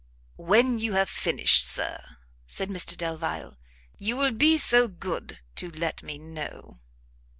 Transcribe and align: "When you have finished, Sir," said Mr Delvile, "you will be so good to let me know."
"When 0.39 0.79
you 0.79 0.93
have 0.93 1.11
finished, 1.11 1.63
Sir," 1.63 2.17
said 2.47 2.69
Mr 2.69 2.97
Delvile, 2.97 3.55
"you 3.99 4.17
will 4.17 4.31
be 4.31 4.57
so 4.57 4.87
good 4.87 5.37
to 5.57 5.69
let 5.69 6.01
me 6.01 6.17
know." 6.17 6.79